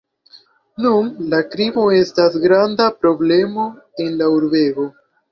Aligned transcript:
Nun 0.83 1.09
la 1.33 1.41
krimo 1.49 1.83
estas 1.97 2.37
granda 2.45 2.87
problemo 3.03 3.67
en 4.07 4.17
la 4.23 4.31
urbego. 4.39 4.87